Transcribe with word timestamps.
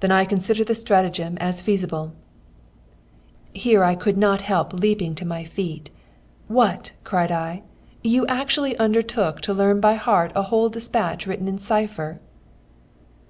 "'Then 0.00 0.12
I 0.12 0.26
consider 0.26 0.64
the 0.64 0.74
stratagem 0.74 1.38
as 1.38 1.62
feasible.'" 1.62 2.12
Here 3.54 3.82
I 3.84 3.94
could 3.94 4.18
not 4.18 4.42
help 4.42 4.74
leaping 4.74 5.14
to 5.14 5.24
my 5.24 5.44
feet. 5.44 5.90
"What!" 6.46 6.90
cried 7.04 7.32
I, 7.32 7.62
"you 8.04 8.26
actually 8.26 8.76
undertook 8.76 9.40
to 9.40 9.54
learn 9.54 9.80
by 9.80 9.94
heart 9.94 10.30
a 10.34 10.42
whole 10.52 10.68
despatch 10.68 11.26
written 11.26 11.48
in 11.48 11.56
cipher?" 11.56 12.20